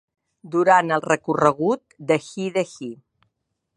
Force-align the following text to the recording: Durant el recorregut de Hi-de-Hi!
Durant 0.53 0.87
el 0.95 1.03
recorregut 1.07 1.95
de 2.13 2.19
Hi-de-Hi! 2.31 2.91